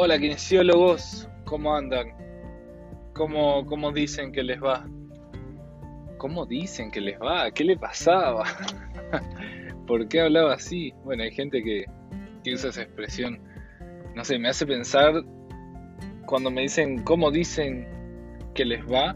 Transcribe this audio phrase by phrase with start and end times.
[0.00, 2.12] Hola, kinesiólogos, ¿cómo andan?
[3.14, 4.88] ¿Cómo, ¿Cómo dicen que les va?
[6.18, 7.50] ¿Cómo dicen que les va?
[7.50, 8.44] ¿Qué le pasaba?
[9.88, 10.92] ¿Por qué hablaba así?
[11.02, 11.84] Bueno, hay gente que,
[12.44, 13.40] que usa esa expresión.
[14.14, 15.24] No sé, me hace pensar
[16.26, 17.84] cuando me dicen cómo dicen
[18.54, 19.12] que les va.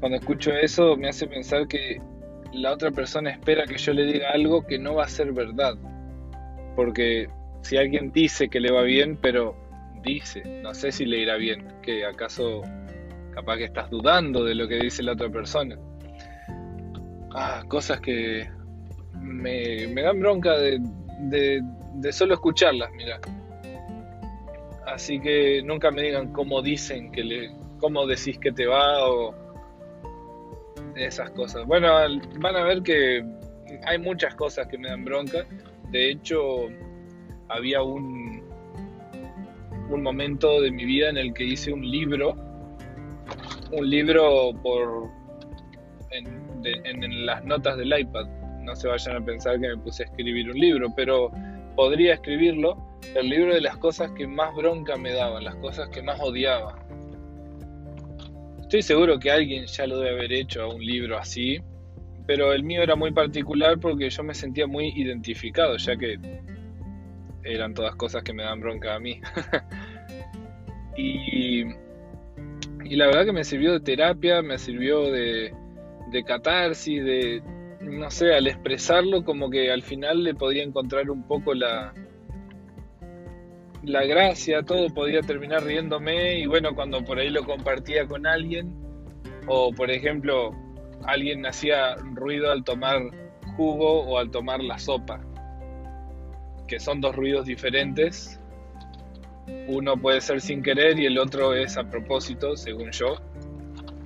[0.00, 2.00] Cuando escucho eso, me hace pensar que
[2.54, 5.74] la otra persona espera que yo le diga algo que no va a ser verdad.
[6.74, 7.28] Porque
[7.60, 9.65] si alguien dice que le va bien, pero
[10.06, 12.62] dice, no sé si le irá bien, que acaso
[13.34, 15.76] capaz que estás dudando de lo que dice la otra persona.
[17.34, 18.48] Ah, cosas que
[19.20, 20.80] me, dan bronca de,
[21.94, 23.20] de, solo escucharlas, mira.
[24.86, 29.34] Así que nunca me digan cómo dicen que le, cómo decís que te va o
[30.94, 31.66] esas cosas.
[31.66, 31.92] Bueno,
[32.40, 33.24] van a ver que
[33.84, 35.44] hay muchas cosas que me dan bronca.
[35.90, 36.68] De hecho,
[37.48, 38.35] había un,
[39.90, 42.34] un momento de mi vida en el que hice un libro,
[43.72, 45.10] un libro por
[46.10, 48.26] en, en, las notas del iPad.
[48.62, 51.30] No se vayan a pensar que me puse a escribir un libro, pero
[51.76, 52.76] podría escribirlo,
[53.14, 56.78] el libro de las cosas que más bronca me daban, las cosas que más odiaba.
[58.60, 61.60] Estoy seguro que alguien ya lo debe haber hecho a un libro así,
[62.26, 66.18] pero el mío era muy particular porque yo me sentía muy identificado, ya que
[67.46, 69.20] eran todas cosas que me dan bronca a mí.
[70.96, 71.62] y,
[72.84, 75.54] y, la verdad que me sirvió de terapia, me sirvió de,
[76.10, 77.42] de catarsis, de,
[77.80, 81.94] no sé, al expresarlo como que al final le podía encontrar un poco la,
[83.82, 88.72] la gracia, todo podía terminar riéndome y bueno, cuando por ahí lo compartía con alguien
[89.46, 90.50] o por ejemplo
[91.04, 93.00] alguien hacía ruido al tomar
[93.56, 95.20] jugo o al tomar la sopa
[96.66, 98.40] que son dos ruidos diferentes.
[99.68, 103.16] Uno puede ser sin querer y el otro es a propósito, según yo.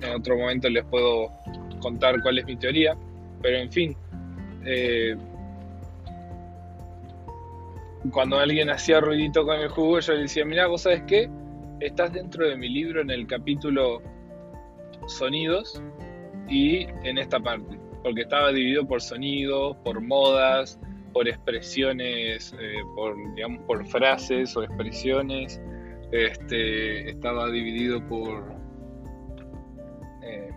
[0.01, 1.31] En otro momento les puedo
[1.79, 2.95] contar cuál es mi teoría,
[3.41, 3.95] pero en fin,
[4.65, 5.15] eh,
[8.11, 11.29] cuando alguien hacía ruidito con el jugo, yo le decía, mira, vos sabes qué,
[11.79, 14.01] estás dentro de mi libro en el capítulo
[15.07, 15.81] sonidos
[16.47, 20.79] y en esta parte, porque estaba dividido por sonidos, por modas,
[21.13, 25.61] por expresiones, eh, por, digamos, por frases o expresiones.
[26.11, 28.53] Este, estaba dividido por...
[30.23, 30.49] Eh,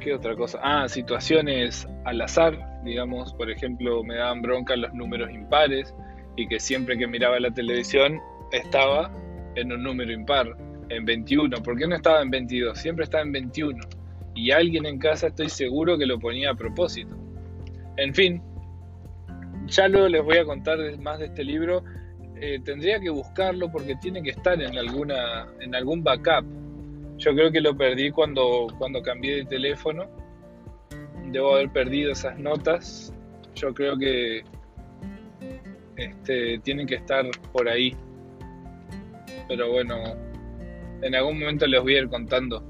[0.00, 0.58] ¿Qué otra cosa?
[0.62, 5.94] Ah, situaciones al azar, digamos, por ejemplo, me daban bronca los números impares
[6.36, 8.20] y que siempre que miraba la televisión
[8.52, 9.12] estaba
[9.54, 10.56] en un número impar,
[10.88, 11.62] en 21.
[11.62, 12.78] ¿Por qué no estaba en 22?
[12.78, 13.80] Siempre estaba en 21.
[14.34, 17.16] Y alguien en casa estoy seguro que lo ponía a propósito.
[17.96, 18.42] En fin,
[19.72, 21.82] ya luego les voy a contar más de este libro.
[22.40, 26.44] Eh, tendría que buscarlo porque tiene que estar en alguna en algún backup.
[27.16, 30.08] Yo creo que lo perdí cuando, cuando cambié de teléfono.
[31.30, 33.14] Debo haber perdido esas notas.
[33.54, 34.42] Yo creo que
[35.96, 37.96] este, tienen que estar por ahí.
[39.48, 39.96] Pero bueno,
[41.02, 42.62] en algún momento les voy a ir contando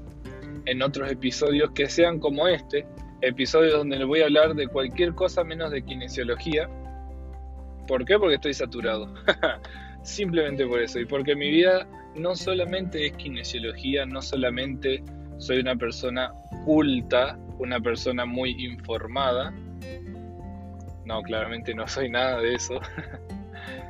[0.65, 2.85] en otros episodios que sean como este,
[3.21, 6.69] episodios donde les voy a hablar de cualquier cosa menos de kinesiología
[7.87, 8.17] ¿Por qué?
[8.17, 9.13] Porque estoy saturado.
[10.03, 10.99] Simplemente por eso.
[10.99, 15.03] Y porque mi vida no solamente es kinesiología, no solamente
[15.37, 16.31] soy una persona
[16.65, 19.53] culta, una persona muy informada.
[21.05, 22.79] No, claramente no soy nada de eso.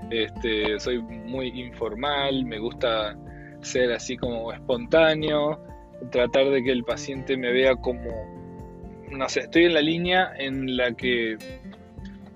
[0.10, 3.18] Este, soy muy informal, me gusta
[3.62, 5.60] ser así como espontáneo,
[6.12, 8.12] tratar de que el paciente me vea como,
[9.10, 11.38] no sé, estoy en la línea en la que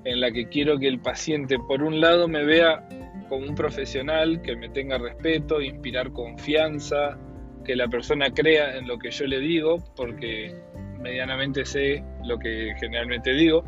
[0.03, 2.88] en la que quiero que el paciente, por un lado, me vea
[3.30, 7.18] como un profesional, que me tenga respeto, inspirar confianza,
[7.66, 10.56] que la persona crea en lo que yo le digo, porque
[11.02, 13.63] medianamente sé lo que generalmente digo,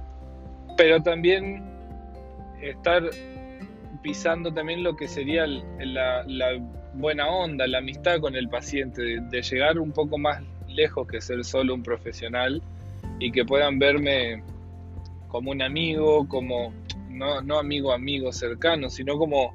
[0.77, 1.63] pero también
[2.61, 3.03] estar
[4.01, 6.23] pisando también lo que sería la,
[6.93, 11.43] buena onda, la amistad con el paciente, de llegar un poco más lejos que ser
[11.43, 12.61] solo un profesional
[13.19, 14.43] y que puedan verme
[15.29, 16.73] como un amigo, como
[17.09, 19.53] no, amigo, amigo cercano, sino como,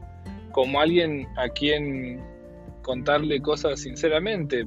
[0.52, 2.22] como alguien a quien
[2.82, 4.66] contarle cosas sinceramente.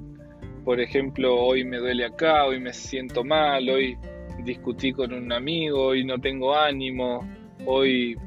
[0.64, 3.98] Por ejemplo, hoy me duele acá, hoy me siento mal, hoy
[4.44, 7.28] discutí con un amigo, hoy no tengo ánimo,
[7.66, 8.18] hoy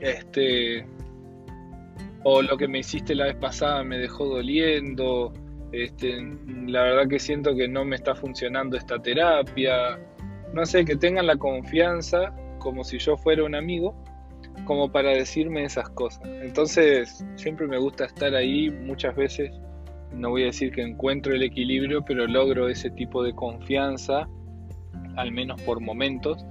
[0.00, 0.86] este
[2.24, 5.32] o lo que me hiciste la vez pasada me dejó doliendo,
[5.70, 6.20] este,
[6.66, 9.96] la verdad que siento que no me está funcionando esta terapia,
[10.56, 13.94] no sé, que tengan la confianza como si yo fuera un amigo
[14.64, 16.26] como para decirme esas cosas.
[16.40, 19.50] Entonces, siempre me gusta estar ahí, muchas veces,
[20.14, 24.26] no voy a decir que encuentro el equilibrio, pero logro ese tipo de confianza,
[25.16, 26.42] al menos por momentos,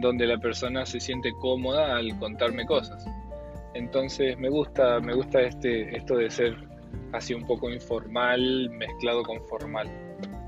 [0.00, 3.04] donde la persona se siente cómoda al contarme cosas.
[3.74, 6.56] Entonces me gusta, me gusta este, esto de ser
[7.12, 9.86] así un poco informal mezclado con formal.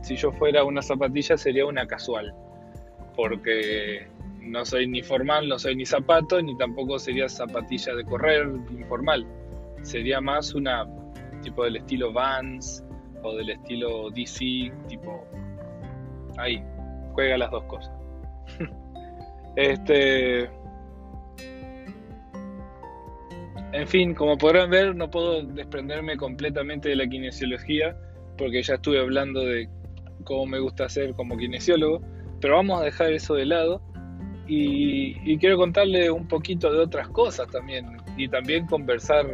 [0.00, 2.35] Si yo fuera una zapatilla sería una casual,
[3.17, 4.06] porque
[4.41, 9.26] no soy ni formal, no soy ni zapato, ni tampoco sería zapatilla de correr informal.
[9.82, 10.87] Sería más una
[11.43, 12.85] tipo del estilo Vans
[13.23, 15.25] o del estilo DC, tipo
[16.38, 16.62] ahí,
[17.12, 17.93] juega las dos cosas.
[19.56, 20.49] este
[23.73, 27.97] En fin, como podrán ver, no puedo desprenderme completamente de la kinesiología,
[28.37, 29.69] porque ya estuve hablando de
[30.25, 32.03] cómo me gusta ser como kinesiólogo,
[32.43, 33.81] pero vamos a dejar eso de lado
[34.49, 39.25] y, quiero contarle un poquito de otras cosas también, y también conversar,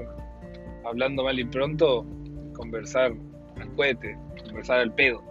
[0.84, 2.06] hablando mal y pronto,
[2.54, 3.14] conversar
[3.58, 5.24] al cohete, conversar al pedo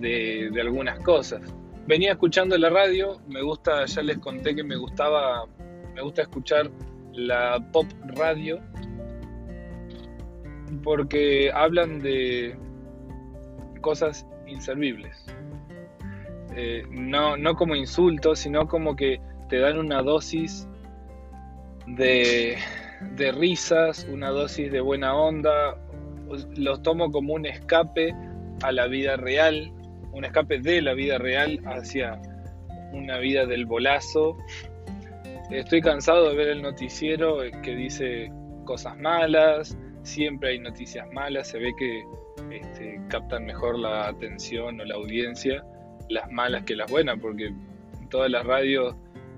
[0.00, 1.42] de, de algunas cosas.
[1.86, 5.46] Venía escuchando la radio, me gusta, ya les conté que me gustaba,
[5.94, 6.70] me gusta escuchar
[7.12, 7.86] la pop
[8.16, 8.58] radio
[10.82, 12.56] porque hablan de
[13.82, 15.24] cosas inservibles.
[16.56, 20.68] Eh, no, no como insultos, sino como que te dan una dosis
[21.86, 22.56] de,
[23.16, 25.76] de risas, una dosis de buena onda.
[26.56, 28.14] Los tomo como un escape
[28.62, 29.72] a la vida real,
[30.12, 32.20] un escape de la vida real hacia
[32.92, 34.36] una vida del bolazo
[35.50, 38.32] Estoy cansado de ver el noticiero que dice
[38.64, 42.02] cosas malas, siempre hay noticias malas, se ve que
[42.50, 45.62] este, captan mejor la atención o la audiencia
[46.08, 48.94] las malas que las buenas, porque en todas las radios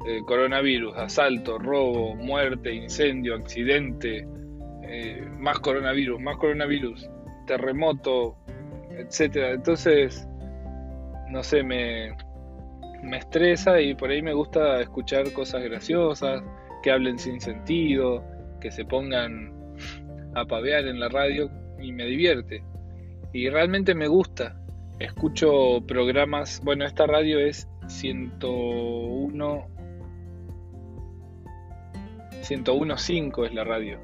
[0.06, 4.26] eh, coronavirus, asalto, robo, muerte, incendio, accidente,
[4.82, 7.08] eh, más coronavirus, más coronavirus,
[7.46, 8.36] terremoto,
[8.90, 9.50] etcétera.
[9.50, 10.28] Entonces,
[11.28, 12.16] no sé, me,
[13.02, 16.42] me estresa y por ahí me gusta escuchar cosas graciosas,
[16.82, 18.22] que hablen sin sentido,
[18.60, 19.52] que se pongan
[20.34, 22.62] a pavear en la radio y me divierte.
[23.32, 24.56] Y realmente me gusta.
[24.98, 29.66] Escucho programas, bueno, esta radio es 101
[32.42, 33.98] 101.5 es la radio.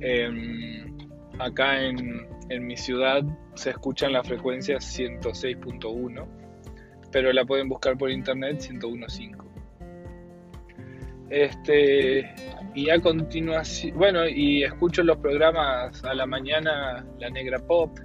[0.00, 0.96] Em,
[1.38, 3.22] acá en, en mi ciudad
[3.54, 6.42] se escuchan las frecuencias 106.1
[7.12, 9.30] pero la pueden buscar por internet 1015.
[11.30, 12.34] Este,
[12.74, 17.98] y a continuación, bueno, y escucho los programas a la mañana, La Negra Pop,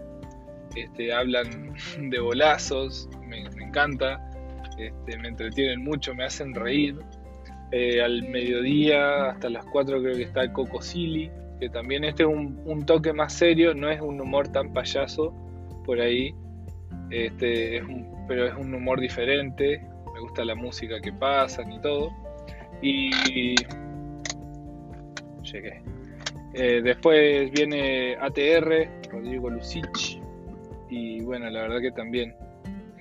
[0.81, 4.21] este, hablan de bolazos, me, encanta,
[4.77, 6.95] este, me entretienen mucho, me hacen reír.
[7.71, 11.29] Eh, al mediodía, hasta las 4 creo que está Coco Silly,
[11.59, 15.33] que también este es un, toque más serio, no es un humor tan payaso
[15.85, 16.33] por ahí,
[17.09, 17.83] este,
[18.27, 19.81] pero es un humor diferente,
[20.13, 22.11] me gusta la música que pasan y todo.
[22.81, 23.11] Y
[25.43, 25.81] llegué.
[26.53, 30.19] Eh, después viene ATR, Rodrigo Lucich,
[30.89, 32.35] y bueno, la verdad que también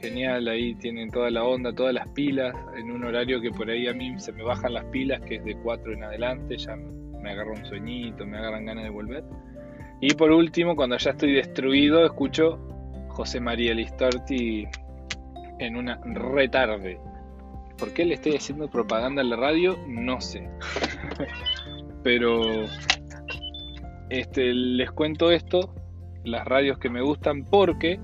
[0.01, 3.89] genial, ahí tienen toda la onda, todas las pilas, en un horario que por ahí
[3.89, 7.31] a mí se me bajan las pilas, que es de 4 en adelante, ya me
[7.31, 9.25] agarro un sueñito, me agarran ganas de volver.
[10.01, 12.59] Y por último, cuando ya estoy destruido, escucho
[13.09, 14.67] José María Listorti
[15.59, 17.01] en una retarde.
[17.79, 19.79] ¿Por qué le estoy haciendo propaganda en la radio?
[19.89, 20.49] No sé.
[22.03, 22.67] Pero
[24.11, 25.75] este, les cuento esto,
[26.27, 27.99] las radios que me gustan, porque,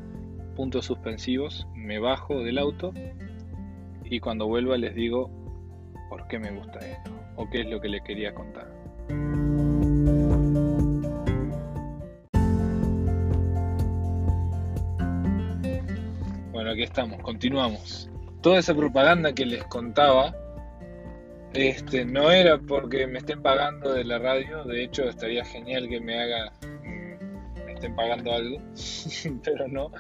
[0.57, 2.95] puntos suspensivos, me bajo del auto
[4.05, 5.31] y cuando vuelva les digo
[6.09, 8.71] por qué me gusta esto o qué es lo que les quería contar.
[16.73, 18.11] aquí estamos, continuamos.
[18.41, 20.35] Toda esa propaganda que les contaba,
[21.53, 26.01] este, no era porque me estén pagando de la radio, de hecho estaría genial que
[26.01, 26.53] me haga,
[27.91, 28.59] pagando algo,
[29.45, 29.91] pero no.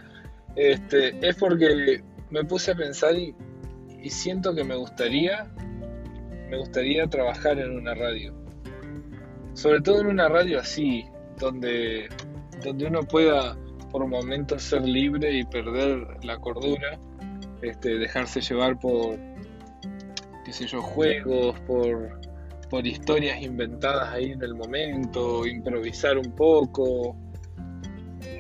[0.57, 3.35] Este, es porque me puse a pensar y,
[4.03, 5.51] y siento que me gustaría,
[6.51, 8.35] me gustaría trabajar en una radio.
[9.55, 11.05] Sobre todo en una radio así,
[11.39, 12.09] donde,
[12.65, 13.57] donde uno pueda
[13.91, 16.99] por momentos ser libre y perder la cordura,
[17.61, 19.19] este, dejarse llevar por,
[20.45, 22.19] qué sé yo, juegos, por,
[22.71, 27.15] por historias inventadas ahí en el momento, improvisar un poco,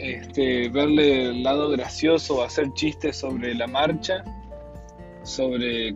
[0.03, 4.25] este, verle el lado gracioso, hacer chistes sobre la marcha,
[5.23, 5.95] sobre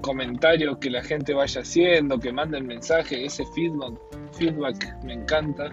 [0.00, 3.98] comentarios que la gente vaya haciendo, que manden mensajes, ese feedback,
[4.32, 5.72] feedback me encanta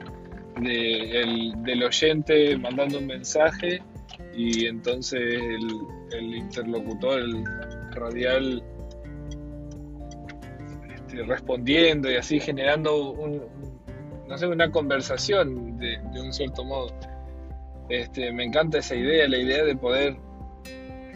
[0.60, 3.82] de, del oyente mandando un mensaje
[4.36, 7.46] y entonces el, interlocutor, el
[7.92, 8.64] radial
[10.96, 13.44] este, respondiendo y así generando un,
[14.50, 16.88] una conversación de, un cierto modo.
[17.92, 20.16] Este, me encanta esa idea, la idea de poder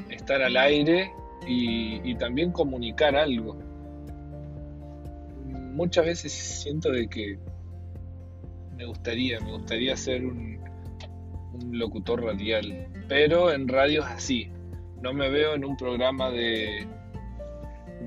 [0.09, 1.09] estar al aire
[1.47, 3.57] y, también comunicar algo.
[5.71, 7.39] Muchas veces siento de que
[8.75, 10.59] me gustaría, me gustaría ser un,
[11.71, 14.51] locutor radial, pero en radios así.
[15.01, 16.85] No me veo en un programa de,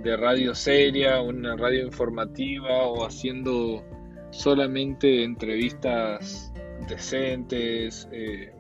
[0.03, 3.83] de radio seria, una radio informativa o haciendo
[4.31, 6.53] solamente entrevistas
[6.87, 8.53] decentes, eh,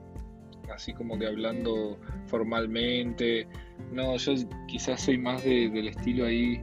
[0.71, 3.47] así como que hablando formalmente.
[3.93, 4.35] No, yo
[4.67, 6.63] quizás soy más del estilo ahí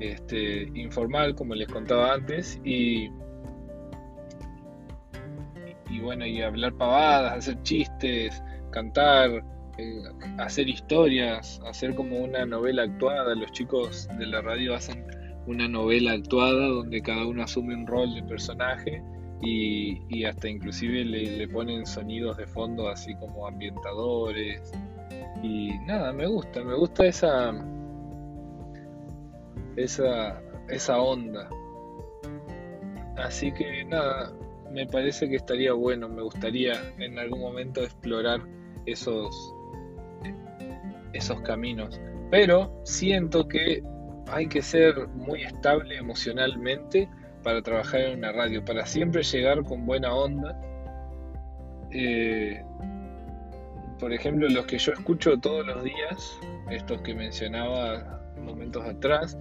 [0.00, 3.10] este, informal, como les contaba antes, y,
[5.90, 9.44] y bueno, y hablar pavadas, hacer chistes, cantar,
[9.78, 10.02] eh,
[10.38, 13.34] hacer historias, hacer como una novela actuada.
[13.34, 15.04] Los chicos de la radio hacen
[15.46, 19.02] una novela actuada donde cada uno asume un rol de personaje
[19.42, 24.72] y, hasta inclusive le, ponen sonidos de fondo así como ambientadores
[25.42, 27.52] y nada, me gusta, me gusta esa
[29.76, 31.48] esa esa onda.
[33.16, 34.32] Así que nada,
[34.70, 38.40] me parece que estaría bueno, me gustaría en algún momento explorar
[38.86, 39.34] esos
[41.12, 43.82] esos caminos, pero siento que
[44.28, 47.08] hay que ser muy estable emocionalmente
[47.42, 50.58] para trabajar en una radio, para siempre llegar con buena onda.
[51.90, 52.62] Eh,
[53.98, 56.38] por ejemplo, los que yo escucho todos los días,
[56.70, 59.38] estos que mencionaba momentos atrás,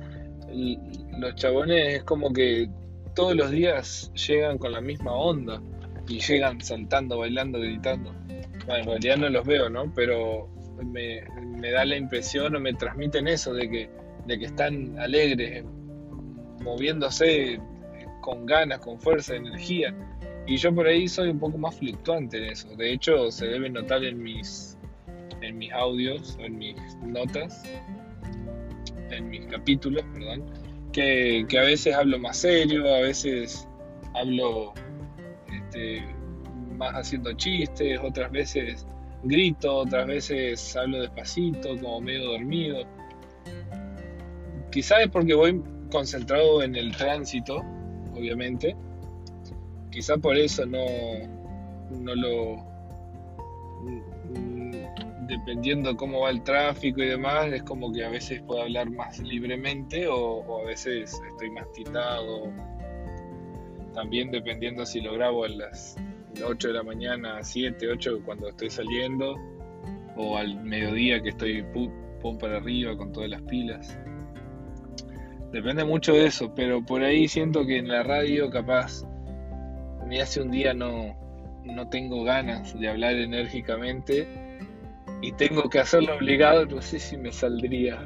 [1.18, 2.70] los chabones es como que
[3.16, 5.62] todos los días llegan con la misma onda
[6.08, 8.14] y llegan saltando, bailando, gritando.
[8.66, 9.92] Bueno, en realidad no los veo, ¿no?
[9.96, 10.50] Pero
[10.84, 13.90] me, me da la impresión o me transmiten eso de que,
[14.28, 15.64] de que están alegres,
[16.62, 17.60] moviéndose,
[18.22, 19.94] con ganas, con fuerza, energía.
[20.48, 22.68] Y yo por ahí soy un poco más fluctuante en eso.
[22.76, 24.78] De hecho, se debe notar en mis,
[25.42, 27.64] en mis audios, en mis notas,
[29.10, 30.46] en mis capítulos, perdón,
[30.92, 33.68] que, a veces hablo más serio, a veces
[34.14, 34.74] hablo
[35.54, 36.04] este,
[36.78, 38.86] más haciendo chistes, otras veces
[39.24, 42.84] grito, otras veces hablo despacito, como medio dormido.
[44.72, 45.62] Quizás es porque voy
[45.92, 47.64] concentrado en el tránsito
[48.22, 48.76] obviamente.
[49.90, 50.86] Quizá por eso no,
[51.90, 52.72] no lo...
[55.28, 59.20] Dependiendo cómo va el tráfico y demás, es como que a veces puedo hablar más
[59.20, 62.52] libremente o, a veces estoy más titado.
[63.94, 65.98] También dependiendo si lo grabo a las
[66.46, 69.36] 8 de la mañana, 7, 8 cuando estoy saliendo,
[70.16, 73.98] o al mediodía que estoy pum para arriba con todas las pilas.
[75.52, 79.04] Depende mucho de eso, pero por ahí siento que en la radio capaz
[80.08, 81.16] me hace un día no,
[81.66, 84.28] no tengo ganas de hablar enérgicamente
[85.22, 88.00] y tengo que hacerlo obligado, no sé si me saldría.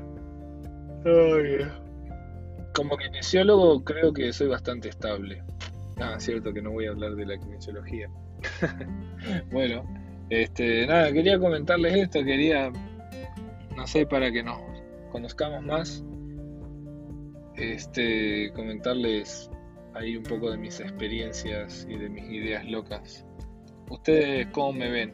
[2.74, 5.44] Como kinesiólogo creo que soy bastante estable.
[5.98, 8.10] Ah, cierto que no voy a hablar de la kinesiología.
[9.52, 9.84] bueno,
[10.30, 12.72] este, nada, quería comentarles esto, quería,
[13.78, 14.60] no sé, para que nos
[15.12, 16.04] conozcamos más
[17.58, 19.50] este, comentarles
[19.94, 23.26] ahí un poco de mis experiencias y de mis ideas locas.
[23.90, 25.14] ¿Ustedes cómo me ven?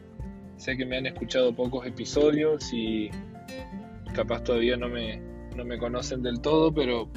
[0.56, 3.10] Sé que me han escuchado pocos episodios y
[4.14, 5.20] capaz todavía no me,
[5.56, 7.08] no me conocen del todo, pero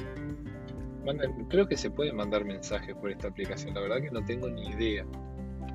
[1.48, 3.74] creo que se pueden mandar mensajes por esta aplicación.
[3.74, 5.04] La verdad que no tengo ni idea.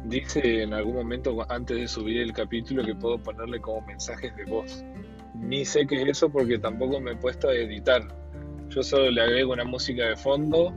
[0.05, 4.45] Dice en algún momento antes de subir el capítulo que puedo ponerle como mensajes de
[4.45, 4.83] voz.
[5.35, 8.20] Ni sé qué es eso porque tampoco me he puesto a editar
[8.73, 10.73] yo solo le agrego una música de fondo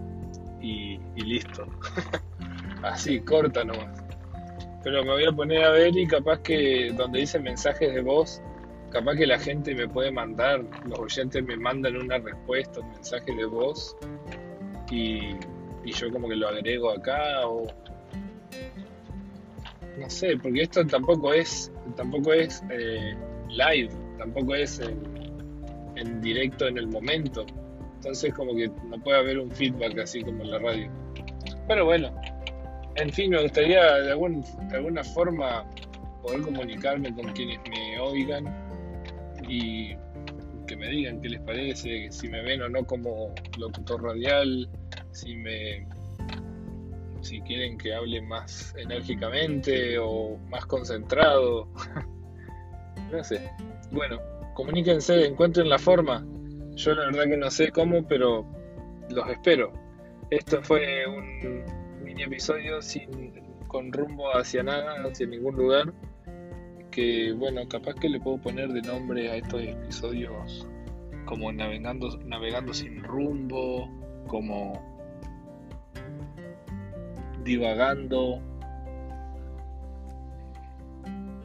[0.60, 1.66] y, listo.
[2.82, 4.02] Así, corta nomás.
[4.82, 8.42] Pero me voy a poner a ver y capaz que donde dice mensajes de voz,
[8.90, 13.34] capaz que la gente me puede mandar, los oyentes me mandan una respuesta, un mensaje
[13.34, 13.96] de voz
[14.90, 15.34] y,
[15.84, 17.66] yo como que lo agrego acá o
[19.98, 23.14] no sé, porque esto tampoco es tampoco es eh,
[23.48, 24.80] live, tampoco es
[25.96, 27.46] en directo en el momento.
[28.04, 30.90] Entonces como que no puede haber un feedback así como en la radio.
[31.66, 32.14] Pero bueno,
[32.96, 35.64] en fin, me gustaría de, de alguna forma
[36.22, 38.44] poder comunicarme con quienes me oigan
[39.48, 39.94] y
[40.66, 44.68] que me digan qué les parece, si me ven o no como locutor radial,
[45.12, 45.86] si me
[47.22, 51.66] si quieren que hable más enérgicamente o más concentrado.
[53.10, 53.50] no sé.
[53.92, 54.20] Bueno,
[54.52, 56.22] comuníquense, encuentren la forma.
[56.76, 58.44] Yo la verdad que no sé cómo, pero
[59.10, 59.72] los espero.
[60.30, 61.64] Esto fue un
[62.02, 63.32] mini episodio sin
[63.68, 65.92] con rumbo hacia nada, hacia ningún lugar.
[66.90, 70.66] Que bueno, capaz que le puedo poner de nombre a estos episodios
[71.24, 73.88] como navegando, navegando sin rumbo,
[74.26, 74.80] como
[77.42, 78.40] divagando,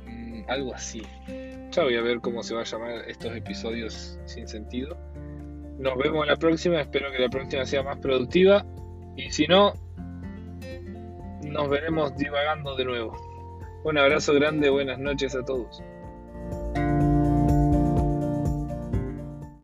[0.05, 1.01] mm, algo así.
[1.71, 4.97] Ya voy a ver cómo se va a llamar estos episodios sin sentido.
[5.79, 8.65] Nos vemos la próxima, espero que la próxima sea más productiva
[9.15, 9.73] y si no,
[11.41, 13.15] nos veremos divagando de nuevo.
[13.85, 15.81] Un abrazo grande, buenas noches a todos.